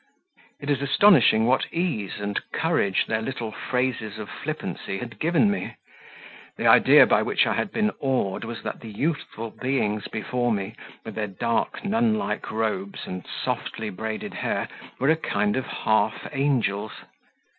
It 0.59 0.71
is 0.71 0.81
astonishing 0.81 1.45
what 1.45 1.71
ease 1.71 2.13
and 2.19 2.39
courage 2.51 3.05
their 3.05 3.21
little 3.21 3.51
phrases 3.51 4.17
of 4.17 4.31
flippancy 4.31 4.97
had 4.97 5.19
given 5.19 5.51
me; 5.51 5.75
the 6.57 6.65
idea 6.65 7.05
by 7.05 7.21
which 7.21 7.45
I 7.45 7.53
had 7.53 7.71
been 7.71 7.91
awed 7.99 8.43
was 8.43 8.63
that 8.63 8.79
the 8.79 8.89
youthful 8.89 9.51
beings 9.51 10.07
before 10.07 10.51
me, 10.51 10.73
with 11.05 11.13
their 11.13 11.27
dark 11.27 11.85
nun 11.85 12.15
like 12.17 12.49
robes 12.49 13.05
and 13.05 13.27
softly 13.27 13.91
braided 13.91 14.33
hair, 14.33 14.67
were 14.97 15.09
a 15.11 15.15
kind 15.15 15.55
of 15.55 15.67
half 15.67 16.27
angels. 16.31 16.93